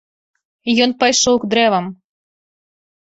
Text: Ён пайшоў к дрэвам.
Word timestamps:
Ён 0.87 0.91
пайшоў 1.03 1.35
к 1.43 1.53
дрэвам. 1.53 1.85